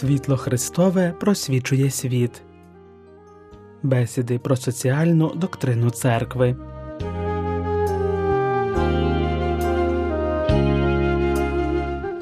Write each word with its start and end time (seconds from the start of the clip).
Світло 0.00 0.36
Христове 0.36 1.14
просвічує 1.20 1.90
світ. 1.90 2.42
Бесіди 3.82 4.38
про 4.38 4.56
соціальну 4.56 5.34
доктрину 5.34 5.90
церкви. 5.90 6.56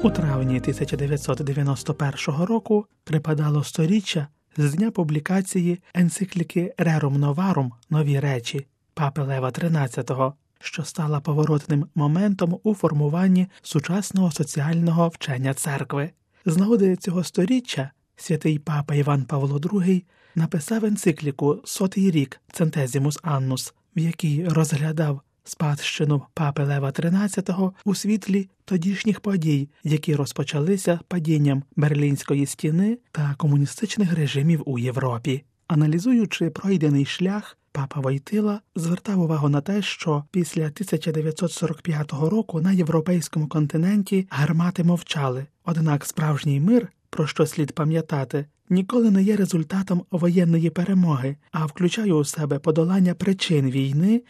У 0.03 0.09
травні 0.09 0.59
1991 0.59 2.45
року 2.45 2.85
припадало 3.03 3.63
сторіччя 3.63 4.27
з 4.57 4.73
дня 4.73 4.91
публікації 4.91 5.79
енцикліки 5.93 6.73
Рерум 6.77 7.19
Новарум 7.19 7.73
Нові 7.89 8.19
речі 8.19 8.67
папи 8.93 9.21
Лева 9.21 9.49
XIII, 9.49 10.33
що 10.59 10.83
стала 10.83 11.19
поворотним 11.19 11.85
моментом 11.95 12.59
у 12.63 12.73
формуванні 12.73 13.47
сучасного 13.61 14.31
соціального 14.31 15.07
вчення 15.07 15.53
церкви. 15.53 16.11
З 16.49 16.57
нагоди 16.57 16.95
цього 16.95 17.23
сторіччя 17.23 17.91
святий 18.15 18.59
папа 18.59 18.95
Іван 18.95 19.23
Павло 19.23 19.57
II 19.57 20.03
написав 20.35 20.85
енцикліку 20.85 21.61
Сотий 21.65 22.11
рік 22.11 22.41
Центезімус 22.51 23.19
Аннус, 23.23 23.73
в 23.95 23.99
якій 23.99 24.45
розглядав 24.47 25.21
спадщину 25.43 26.21
папи 26.33 26.63
Лева 26.63 26.89
XIII 26.89 27.71
у 27.85 27.95
світлі 27.95 28.49
тодішніх 28.65 29.19
подій, 29.19 29.69
які 29.83 30.15
розпочалися 30.15 30.99
падінням 31.07 31.63
Берлінської 31.75 32.45
стіни 32.45 32.97
та 33.11 33.35
комуністичних 33.37 34.13
режимів 34.13 34.63
у 34.65 34.79
Європі. 34.79 35.43
Аналізуючи 35.67 36.49
пройдений 36.49 37.05
шлях, 37.05 37.57
папа 37.71 37.99
Войтила 37.99 38.61
звертав 38.75 39.19
увагу 39.19 39.49
на 39.49 39.61
те, 39.61 39.81
що 39.81 40.23
після 40.31 40.61
1945 40.61 42.11
року 42.13 42.61
на 42.61 42.71
європейському 42.71 43.47
континенті 43.47 44.27
гармати 44.29 44.83
мовчали, 44.83 45.45
однак 45.69 46.05
справжній 46.05 46.59
мир, 46.59 46.87
про 47.09 47.27
що 47.27 47.45
слід 47.45 47.71
пам'ятати, 47.71 48.45
ніколи 48.69 49.11
не 49.11 49.23
є 49.23 49.35
результатом 49.35 50.05
воєнної 50.11 50.69
перемоги, 50.69 51.37
а 51.51 51.65
включає 51.65 52.13
у 52.13 52.23
себе 52.23 52.59
подолання 52.59 53.13
причин 53.13 53.69
війни 53.71 54.21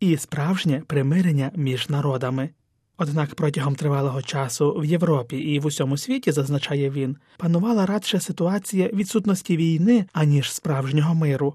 і 0.00 0.16
справжнє 0.16 0.82
примирення 0.86 1.50
між 1.56 1.88
народами. 1.88 2.50
Однак 2.96 3.34
протягом 3.34 3.74
тривалого 3.74 4.22
часу 4.22 4.72
в 4.72 4.84
Європі 4.84 5.36
і 5.36 5.58
в 5.58 5.66
усьому 5.66 5.96
світі, 5.96 6.32
зазначає 6.32 6.90
він, 6.90 7.16
панувала 7.36 7.86
радше 7.86 8.20
ситуація 8.20 8.90
відсутності 8.92 9.56
війни, 9.56 10.06
аніж 10.12 10.52
справжнього 10.52 11.14
миру. 11.14 11.54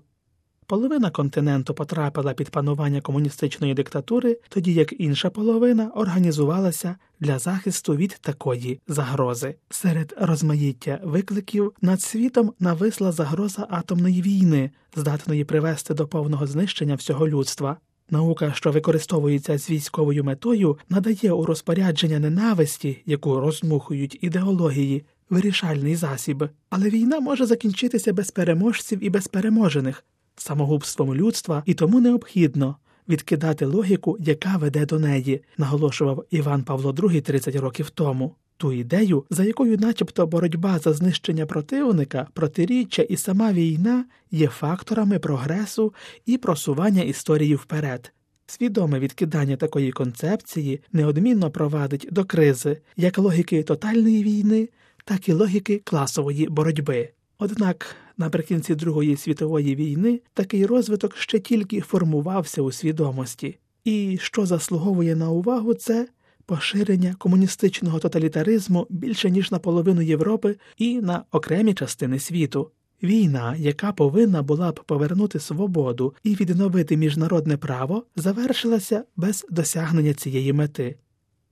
Половина 0.68 1.10
континенту 1.10 1.74
потрапила 1.74 2.34
під 2.34 2.50
панування 2.50 3.02
комуністичної 3.02 3.74
диктатури, 3.74 4.40
тоді 4.50 4.74
як 4.74 5.00
інша 5.00 5.30
половина 5.30 5.92
організувалася 5.96 6.96
для 7.20 7.40
захисту 7.40 7.96
від 7.96 8.18
такої 8.22 8.80
загрози. 8.88 9.56
Серед 9.70 10.16
розмаїття 10.18 11.00
викликів 11.04 11.74
над 11.82 12.02
світом 12.02 12.54
нависла 12.60 13.12
загроза 13.12 13.68
атомної 13.70 14.22
війни, 14.22 14.72
здатної 14.96 15.46
привести 15.46 15.94
до 15.94 16.08
повного 16.08 16.48
знищення 16.48 16.96
всього 16.96 17.28
людства. 17.28 17.78
Наука, 18.10 18.54
що 18.56 18.72
використовується 18.72 19.58
з 19.58 19.70
військовою 19.70 20.24
метою, 20.24 20.78
надає 20.90 21.32
у 21.32 21.46
розпорядження 21.46 22.20
ненависті, 22.20 23.02
яку 23.06 23.40
розмухують 23.40 24.20
ідеології, 24.22 25.06
вирішальний 25.30 25.96
засіб, 25.96 26.50
але 26.70 26.90
війна 26.90 27.20
може 27.20 27.46
закінчитися 27.46 28.14
без 28.14 28.32
переможців 28.32 29.04
і 29.04 29.10
без 29.10 29.28
переможених, 29.28 30.04
самогубством 30.36 31.16
людства, 31.16 31.64
і 31.66 31.74
тому 31.74 32.00
необхідно 32.00 32.76
відкидати 33.10 33.66
логіку, 33.66 34.18
яка 34.20 34.58
веде 34.58 34.86
до 34.86 35.00
неї, 35.00 35.44
наголошував 35.58 36.26
Іван 36.30 36.64
Павло 36.64 36.92
II 36.92 37.22
30 37.22 37.56
років 37.56 37.90
тому. 37.90 38.36
Ту 38.58 38.74
ідею, 38.74 39.26
за 39.30 39.44
якою, 39.44 39.78
начебто, 39.78 40.28
боротьба 40.28 40.80
за 40.80 40.94
знищення 40.94 41.46
противника, 41.46 42.28
протиріччя 42.34 43.02
і 43.02 43.18
сама 43.18 43.54
війна 43.54 44.06
є 44.32 44.48
факторами 44.48 45.20
прогресу 45.20 45.94
і 46.26 46.38
просування 46.38 47.02
історії 47.02 47.56
вперед. 47.56 48.14
Свідоме 48.46 49.00
відкидання 49.00 49.56
такої 49.56 49.92
концепції 49.92 50.82
неодмінно 50.92 51.52
провадить 51.52 52.08
до 52.12 52.26
кризи 52.26 52.82
як 52.98 53.18
логіки 53.18 53.64
тотальної 53.64 54.24
війни, 54.24 54.70
так 55.06 55.30
і 55.30 55.34
логіки 55.34 55.82
класової 55.86 56.48
боротьби. 56.50 57.10
Однак 57.46 57.96
наприкінці 58.18 58.76
Другої 58.76 59.18
світової 59.18 59.76
війни 59.76 60.22
такий 60.34 60.66
розвиток 60.66 61.18
ще 61.18 61.40
тільки 61.40 61.82
формувався 61.82 62.62
у 62.62 62.72
свідомості, 62.72 63.58
і 63.84 64.18
що 64.22 64.46
заслуговує 64.46 65.16
на 65.16 65.30
увагу, 65.30 65.74
це 65.74 66.08
поширення 66.46 67.16
комуністичного 67.18 68.00
тоталітаризму 68.00 68.88
більше 68.90 69.32
ніж 69.32 69.52
на 69.52 69.60
половину 69.60 70.02
Європи 70.02 70.56
і 70.78 71.02
на 71.02 71.24
окремі 71.32 71.74
частини 71.74 72.20
світу. 72.20 72.72
Війна, 73.04 73.56
яка 73.58 73.92
повинна 73.92 74.42
була 74.42 74.72
б 74.72 74.84
повернути 74.86 75.40
свободу 75.40 76.14
і 76.24 76.36
відновити 76.36 76.98
міжнародне 76.98 77.58
право, 77.58 78.06
завершилася 78.16 79.04
без 79.16 79.46
досягнення 79.50 80.14
цієї 80.14 80.54
мети. 80.54 80.96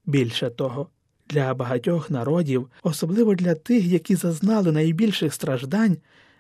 Більше 0.06 0.50
того, 0.50 0.90
для 1.32 1.54
багатьох 1.54 2.10
народів, 2.10 2.68
особливо 2.84 3.36
для 3.36 3.56
тих, 3.56 3.86
які 3.86 4.16
зазнали 4.16 4.72
найбільших 4.72 5.34
страждань, 5.34 5.98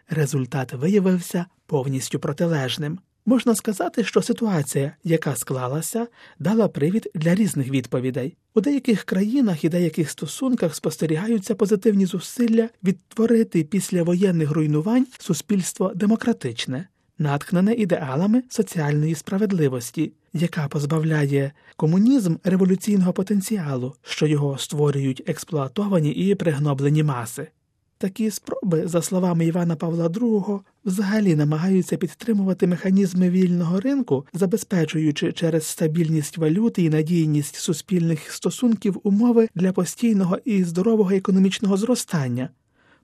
результат 0.09 0.73
виявився 0.73 1.45
повністю 1.65 2.19
протилежним. 2.19 2.99
Можна 3.25 3.55
сказати, 3.55 4.03
що 4.03 4.21
ситуація, 4.21 4.95
яка 5.03 5.35
склалася, 5.35 6.07
дала 6.39 6.67
привід 6.67 7.09
для 7.15 7.35
різних 7.35 7.69
відповідей. 7.69 8.37
У 8.53 8.61
деяких 8.61 9.03
країнах 9.03 9.63
і 9.63 9.69
деяких 9.69 10.09
стосунках 10.09 10.75
спостерігаються 10.75 11.55
позитивні 11.55 12.05
зусилля 12.05 12.69
відтворити 12.83 13.63
після 13.63 14.03
воєнних 14.03 14.51
руйнувань 14.51 15.07
суспільство 15.19 15.91
демократичне, 15.95 16.87
натхнене 17.21 17.73
ідеалами 17.73 18.43
соціальної 18.49 19.15
справедливості, 19.15 20.11
яка 20.33 20.67
позбавляє 20.67 21.51
комунізм 21.75 22.35
революційного 22.43 23.13
потенціалу, 23.13 23.93
що 24.01 24.27
його 24.27 24.57
створюють 24.57 25.23
експлуатовані 25.27 26.11
і 26.11 26.35
пригноблені 26.35 27.03
маси. 27.03 27.47
Такі 27.97 28.31
спроби, 28.31 28.87
за 28.87 29.01
словами 29.01 29.45
Івана 29.45 29.75
Павла 29.75 30.07
II, 30.07 30.59
взагалі 30.85 31.35
намагаються 31.35 31.97
підтримувати 31.97 32.67
механізми 32.67 33.29
вільного 33.29 33.79
ринку, 33.79 34.25
забезпечуючи 34.33 35.31
через 35.31 35.65
стабільність 35.65 36.37
валюти 36.37 36.83
і 36.83 36.89
надійність 36.89 37.55
суспільних 37.55 38.31
стосунків 38.31 38.99
умови 39.03 39.49
для 39.55 39.71
постійного 39.71 40.37
і 40.45 40.63
здорового 40.63 41.11
економічного 41.11 41.77
зростання, 41.77 42.49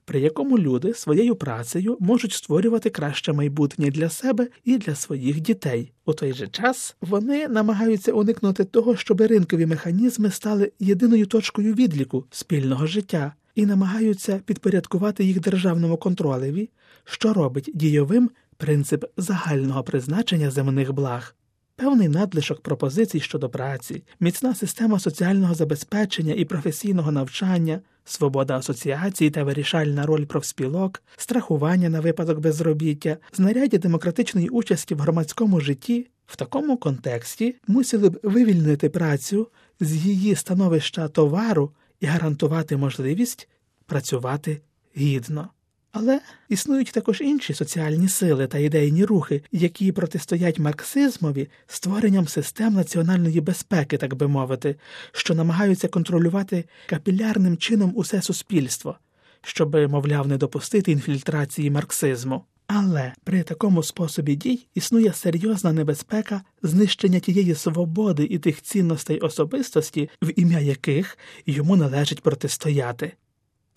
при 0.08 0.20
якому 0.20 0.58
люди 0.58 0.94
своєю 0.94 1.36
працею 1.36 1.96
можуть 2.00 2.32
створювати 2.32 2.90
краще 2.90 3.32
майбутнє 3.32 3.90
для 3.90 4.08
себе 4.08 4.48
і 4.64 4.78
для 4.78 4.94
своїх 4.94 5.40
дітей. 5.40 5.92
У 6.04 6.12
той 6.12 6.32
же 6.32 6.48
час 6.48 6.96
вони 7.00 7.48
намагаються 7.48 8.12
уникнути 8.12 8.64
того, 8.64 8.96
щоб 8.96 9.20
ринкові 9.20 9.66
механізми 9.66 10.30
стали 10.30 10.72
єдиною 10.78 11.26
точкою 11.26 11.74
відліку 11.74 12.24
спільного 12.30 12.86
життя 12.86 13.32
і 13.54 13.66
намагаються 13.66 14.40
підпорядкувати 14.46 15.24
їх 15.24 15.40
державному 15.40 15.96
контролеві, 15.96 16.70
що 17.04 17.32
робить 17.32 17.70
дійовим 17.74 18.30
принцип 18.56 19.04
загального 19.16 19.82
призначення 19.82 20.50
земних 20.50 20.92
благ. 20.92 21.34
Певний 21.78 22.08
надлишок 22.08 22.60
пропозицій 22.60 23.20
щодо 23.20 23.48
праці, 23.48 24.02
міцна 24.20 24.54
система 24.54 24.98
соціального 24.98 25.54
забезпечення 25.54 26.34
і 26.34 26.44
професійного 26.44 27.12
навчання, 27.12 27.80
свобода 28.04 28.56
асоціації 28.56 29.30
та 29.30 29.44
вирішальна 29.44 30.06
роль 30.06 30.24
профспілок, 30.24 31.02
страхування 31.16 31.88
на 31.88 32.00
випадок 32.00 32.38
безробіття, 32.38 33.16
знаряддя 33.32 33.78
демократичної 33.78 34.48
участі 34.48 34.94
в 34.94 34.98
громадському 34.98 35.60
житті 35.60 36.06
в 36.26 36.36
такому 36.36 36.76
контексті 36.76 37.56
мусили 37.66 38.08
б 38.08 38.20
вивільнити 38.22 38.88
працю 38.88 39.48
з 39.80 39.94
її 39.96 40.34
становища 40.34 41.08
товару 41.08 41.70
і 42.00 42.06
гарантувати 42.06 42.76
можливість 42.76 43.48
працювати 43.86 44.60
гідно. 44.96 45.48
Але 45.92 46.20
існують 46.48 46.92
також 46.92 47.20
інші 47.20 47.54
соціальні 47.54 48.08
сили 48.08 48.46
та 48.46 48.58
ідейні 48.58 49.04
рухи, 49.04 49.42
які 49.52 49.92
протистоять 49.92 50.58
марксизмові 50.58 51.48
створенням 51.66 52.28
систем 52.28 52.74
національної 52.74 53.40
безпеки, 53.40 53.96
так 53.96 54.14
би 54.14 54.28
мовити, 54.28 54.76
що 55.12 55.34
намагаються 55.34 55.88
контролювати 55.88 56.64
капілярним 56.86 57.56
чином 57.56 57.92
усе 57.94 58.22
суспільство, 58.22 58.98
щоб, 59.42 59.74
мовляв, 59.74 60.28
не 60.28 60.36
допустити 60.36 60.92
інфільтрації 60.92 61.70
марксизму. 61.70 62.44
Але 62.66 63.12
при 63.24 63.42
такому 63.42 63.82
способі 63.82 64.36
дій 64.36 64.66
існує 64.74 65.12
серйозна 65.12 65.72
небезпека 65.72 66.42
знищення 66.62 67.20
тієї 67.20 67.54
свободи 67.54 68.24
і 68.30 68.38
тих 68.38 68.62
цінностей 68.62 69.18
особистості, 69.18 70.10
в 70.22 70.40
ім'я 70.40 70.60
яких 70.60 71.18
йому 71.46 71.76
належить 71.76 72.22
протистояти. 72.22 73.12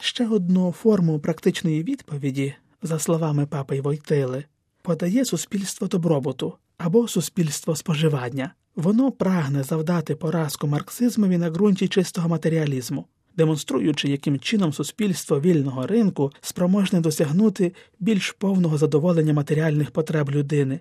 Ще 0.03 0.27
одну 0.27 0.71
форму 0.71 1.19
практичної 1.19 1.83
відповіді, 1.83 2.53
за 2.81 2.99
словами 2.99 3.45
папи 3.45 3.81
Войтили, 3.81 4.43
подає 4.81 5.25
суспільство 5.25 5.87
добробуту 5.87 6.53
або 6.77 7.07
суспільство 7.07 7.75
споживання. 7.75 8.53
Воно 8.75 9.11
прагне 9.11 9.63
завдати 9.63 10.15
поразку 10.15 10.67
марксизмові 10.67 11.37
на 11.37 11.49
ґрунті 11.49 11.87
чистого 11.87 12.29
матеріалізму. 12.29 13.05
демонструючи, 13.37 14.09
яким 14.09 14.39
чином 14.39 14.73
суспільство 14.73 15.41
вільного 15.41 15.87
ринку 15.87 16.31
спроможне 16.41 17.01
досягнути 17.01 17.73
більш 17.99 18.31
повного 18.31 18.77
задоволення 18.77 19.33
матеріальних 19.33 19.91
потреб 19.91 20.31
людини, 20.31 20.79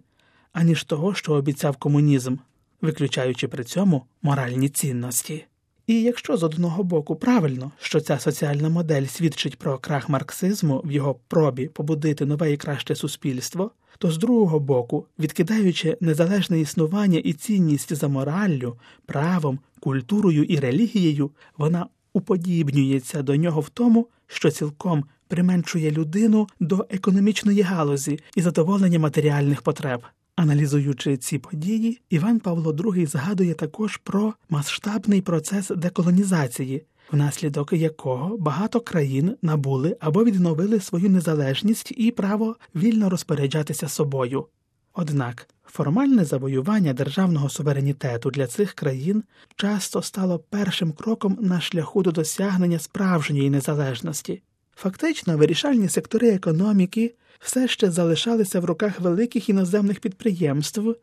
аніж 0.53 0.85
того, 0.85 1.15
що 1.15 1.33
обіцяв 1.33 1.77
комунізм, 1.77 2.37
виключаючи 2.81 3.49
при 3.49 3.65
цьому 3.65 4.03
моральні 4.23 4.69
цінності. 4.69 5.45
І 5.91 6.03
якщо 6.03 6.37
з 6.37 6.43
одного 6.43 6.83
боку 6.83 7.17
правильно, 7.17 7.71
що 7.81 8.01
ця 8.01 8.19
соціальна 8.19 8.69
модель 8.69 9.07
свідчить 9.07 9.59
про 9.59 9.79
крах 9.79 10.09
марксизму 10.09 10.83
в 10.85 10.93
його 10.93 11.17
пробі 11.29 11.67
побудити 11.67 12.27
нове 12.27 12.53
і 12.53 12.57
краще 12.57 12.95
суспільство, 12.95 13.71
то 13.99 14.11
з 14.11 14.19
другого 14.19 14.61
боку, 14.61 15.07
відкидаючи 15.19 15.97
незалежне 16.01 16.61
існування 16.61 17.19
і 17.19 17.33
цінність 17.33 17.95
за 17.95 18.09
мораллю, 18.09 18.77
правом, 19.07 19.59
культурою 19.81 20.45
і 20.45 20.57
релігією, 20.57 21.31
вона 21.59 21.87
уподібнюється 22.13 23.23
до 23.23 23.37
нього 23.37 23.61
в 23.61 23.69
тому, 23.69 24.07
що 24.27 24.51
цілком 24.51 25.05
применшує 25.29 25.91
людину 25.91 26.49
до 26.61 26.87
економічної 26.91 27.63
галузі 27.63 28.19
і 28.37 28.43
задоволення 28.43 28.99
матеріальних 28.99 29.63
потреб. 29.63 30.03
Аналізуючи 30.41 31.17
ці 31.17 31.39
події, 31.39 32.01
Іван 32.11 32.41
Павло 32.41 32.73
II 32.73 33.07
згадує 33.07 33.55
також 33.55 33.97
про 33.97 34.35
масштабний 34.49 35.21
процес 35.21 35.71
деколонізації, 35.77 36.85
внаслідок 37.13 37.73
якого 37.73 38.37
багато 38.39 38.81
країн 38.81 39.37
набули 39.43 39.97
або 40.01 40.25
відновили 40.25 40.81
свою 40.81 41.11
незалежність 41.11 41.93
і 41.97 42.11
право 42.11 42.57
вільно 42.75 43.11
розпоряджатися 43.11 43.89
собою. 43.89 44.47
Однак 44.95 45.49
формальне 45.67 46.25
завоювання 46.25 46.93
державного 46.93 47.49
суверенітету 47.49 48.31
для 48.31 48.47
цих 48.47 48.73
країн 48.73 49.25
часто 49.57 50.03
стало 50.03 50.39
першим 50.39 50.93
кроком 50.93 51.39
на 51.41 51.61
шляху 51.61 52.03
до 52.03 52.13
досягнення 52.13 52.79
справжньої 52.79 53.51
незалежності. 53.51 54.43
Фактично, 54.83 55.37
вирішальні 55.37 55.89
сектори 55.89 56.29
економіки 56.29 57.15
все 57.41 57.69
ще 57.69 57.91
залишалися 57.91 58.61
в 58.61 58.65
руках 58.65 59.01
великих 59.01 59.49
іноземних 59.49 60.01
підприємств, 60.01 60.95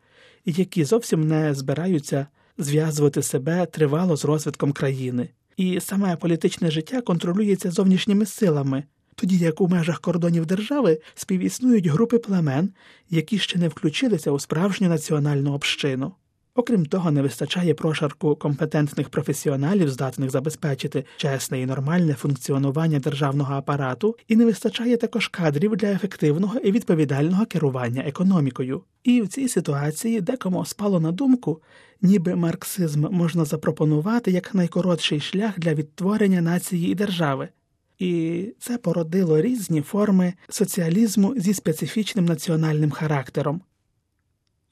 які 0.44 0.84
зовсім 0.84 1.28
не 1.28 1.54
збираються 1.54 2.26
зв'язувати 2.58 3.22
себе 3.22 3.66
тривало 3.66 4.16
з 4.16 4.24
розвитком 4.24 4.72
країни, 4.72 5.28
і 5.56 5.80
саме 5.80 6.16
політичне 6.16 6.70
життя 6.70 7.00
контролюється 7.00 7.70
зовнішніми 7.70 8.26
силами, 8.26 8.84
тоді 9.14 9.38
як 9.38 9.60
у 9.60 9.68
межах 9.68 10.00
кордонів 10.00 10.46
держави 10.46 11.00
співіснують 11.14 11.86
групи 11.86 12.18
племен, 12.18 12.70
які 13.10 13.38
ще 13.38 13.58
не 13.58 13.68
включилися 13.68 14.30
у 14.30 14.38
справжню 14.38 14.88
національну 14.88 15.52
общину. 15.52 16.12
Окрім 16.54 16.86
того, 16.86 17.10
не 17.10 17.22
вистачає 17.22 17.74
прошарку 17.74 18.36
компетентних 18.36 19.08
професіоналів, 19.08 19.90
здатних 19.90 20.30
забезпечити 20.30 21.04
чесне 21.16 21.60
і 21.60 21.66
нормальне 21.66 22.14
функціонування 22.14 22.98
державного 22.98 23.54
апарату, 23.54 24.16
і 24.28 24.36
не 24.36 24.44
вистачає 24.44 24.96
також 24.96 25.28
кадрів 25.28 25.76
для 25.76 25.88
ефективного 25.88 26.58
і 26.58 26.72
відповідального 26.72 27.46
керування 27.46 28.02
економікою. 28.02 28.82
І 29.04 29.22
в 29.22 29.28
цій 29.28 29.48
ситуації 29.48 30.20
декому 30.20 30.64
спало 30.64 31.00
на 31.00 31.12
думку, 31.12 31.62
ніби 32.02 32.34
марксизм 32.34 33.06
можна 33.10 33.44
запропонувати 33.44 34.30
як 34.30 34.54
найкоротший 34.54 35.20
шлях 35.20 35.58
для 35.58 35.74
відтворення 35.74 36.40
нації 36.40 36.92
і 36.92 36.94
держави. 36.94 37.48
І 37.98 38.44
це 38.58 38.78
породило 38.78 39.40
різні 39.40 39.82
форми 39.82 40.34
соціалізму 40.48 41.34
зі 41.36 41.54
специфічним 41.54 42.24
національним 42.24 42.90
характером. 42.90 43.60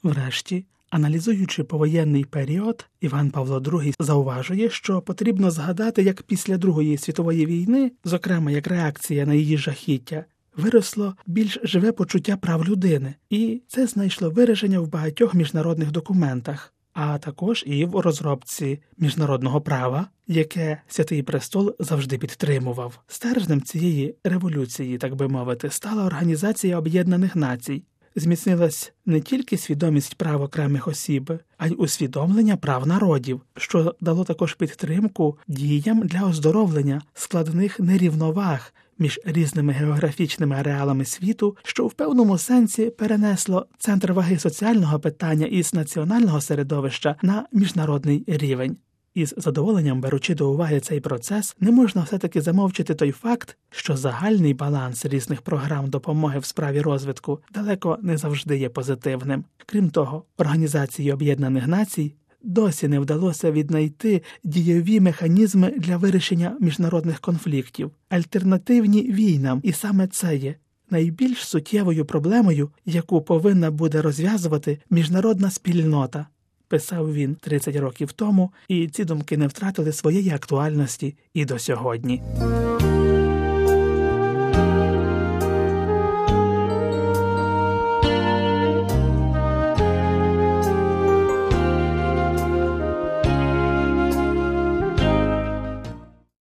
Врешті, 0.03 0.65
Аналізуючи 0.91 1.65
повоєнний 1.65 2.25
період, 2.25 2.87
Іван 3.01 3.31
Павло 3.31 3.59
II 3.59 3.95
зауважує, 4.01 4.71
що 4.71 5.01
потрібно 5.01 5.51
згадати, 5.51 6.03
як 6.03 6.23
після 6.23 6.59
Другої 6.59 6.99
світової 6.99 7.47
війни, 7.47 7.93
зокрема 8.05 8.51
як 8.51 8.67
реакція 8.67 9.27
на 9.27 9.35
її 9.35 9.59
жахіття, 9.59 10.25
виросло 10.57 11.15
більш 11.27 11.59
живе 11.63 11.93
почуття 11.93 12.37
прав 12.37 12.69
людини, 12.69 13.15
і 13.31 13.63
це 13.69 13.87
знайшло 13.87 14.31
вираження 14.31 14.81
в 14.81 14.89
багатьох 14.89 15.35
міжнародних 15.35 15.91
документах, 15.91 16.75
а 16.93 17.19
також 17.19 17.65
і 17.67 17.85
в 17.85 17.97
розробці 18.01 18.81
міжнародного 18.99 19.61
права, 19.61 20.07
яке 20.27 20.83
Святий 20.89 21.23
Престол 21.23 21.77
завжди 21.79 22.19
підтримував. 22.19 23.01
Стержнем 23.07 23.63
цієї 23.63 24.15
революції, 24.25 24.99
так 24.99 25.15
би 25.15 25.29
мовити, 25.29 25.71
стала 25.71 26.05
Організація 26.05 26.79
Об'єднаних 26.79 27.37
Націй 27.37 27.83
зміцнилась 28.17 28.93
не 29.07 29.21
тільки 29.21 29.57
свідомість 29.57 30.15
прав 30.15 30.43
окремих 30.43 30.89
осіб, 30.89 31.33
а 31.59 31.67
й 31.67 31.75
усвідомлення 31.79 32.57
прав 32.57 32.87
народів, 32.87 33.41
що 33.57 33.95
дало 34.01 34.25
також 34.25 34.55
підтримку 34.55 35.39
діям 35.49 36.01
для 36.01 36.23
оздоровлення 36.23 37.03
складних 37.15 37.81
нерівноваг 37.81 38.73
між 38.99 39.21
різними 39.25 39.73
географічними 39.73 40.57
ареалами 40.57 41.05
світу, 41.05 41.57
що 41.63 41.87
в 41.87 41.93
певному 41.93 42.39
сенсі 42.39 42.91
перенесло 42.91 43.67
центр 43.79 44.13
ваги 44.13 44.39
соціального 44.39 45.01
питання 45.01 45.47
із 45.47 45.75
національного 45.75 46.41
середовища 46.41 47.17
на 47.23 47.47
міжнародний 47.53 48.25
рівень. 48.27 48.77
Із 49.17 49.35
задоволенням 49.37 50.01
беручи 50.01 50.35
до 50.35 50.53
уваги 50.53 50.81
цей 50.81 51.01
процес, 51.01 51.57
не 51.61 51.71
можна 51.71 52.03
все-таки 52.03 52.41
замовчити 52.41 52.95
той 52.95 53.13
факт, 53.13 53.57
що 53.71 53.97
загальний 53.97 54.55
баланс 54.55 55.07
різних 55.07 55.43
програм 55.43 55.91
допомоги 55.91 56.39
в 56.39 56.45
справі 56.45 56.81
розвитку 56.81 57.41
далеко 57.55 57.99
не 58.03 58.17
завжди 58.17 58.59
є 58.59 58.69
позитивним. 58.69 59.45
Крім 59.67 59.91
того, 59.91 60.25
Організації 60.39 61.13
Об'єднаних 61.13 61.67
Націй 61.67 62.15
досі 62.43 62.89
не 62.89 63.01
вдалося 63.01 63.53
віднайти 63.53 64.23
дієві 64.45 65.01
механізми 65.01 65.71
для 65.71 65.97
вирішення 65.97 66.57
міжнародних 66.61 67.21
конфліктів, 67.21 67.91
альтернативні 68.09 69.03
війнам, 69.03 69.61
і 69.63 69.73
саме 69.73 70.07
це 70.07 70.37
є. 70.37 70.55
Найбільш 70.91 71.39
суттєвою 71.39 72.05
проблемою, 72.05 72.71
яку 72.87 73.23
повинна 73.23 73.71
буде 73.71 74.03
розв'язувати 74.03 74.79
міжнародна 74.91 75.51
спільнота, 75.51 76.27
писав 76.69 77.15
він 77.15 77.35
30 77.35 77.77
років 77.77 78.13
тому, 78.13 78.53
і 78.69 78.89
ці 78.89 79.05
думки 79.05 79.37
не 79.37 79.47
втратили 79.47 79.93
своєї 79.93 80.31
актуальності 80.31 81.15
і 81.35 81.45
до 81.45 81.59
сьогодні. 81.59 82.23